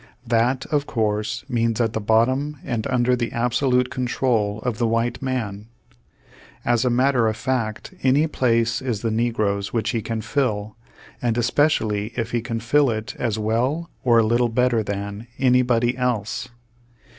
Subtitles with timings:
[0.25, 5.19] That, of course, means at the bottom and under the absolute control of the v/hite
[5.21, 5.67] m.an.
[6.65, 10.75] As a matter of fact, any place is the negro's which he can fill,
[11.21, 15.95] and especially if he can fill it as well or a little better than anybody
[15.95, 16.47] else.